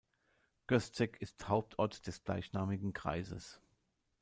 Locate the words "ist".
1.21-1.43